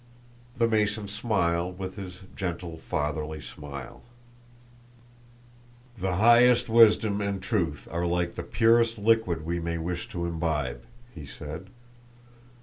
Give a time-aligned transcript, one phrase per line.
[0.57, 4.01] The Mason smiled with his gentle fatherly smile.
[5.95, 10.85] "The highest wisdom and truth are like the purest liquid we may wish to imbibe,"
[11.13, 11.69] he said.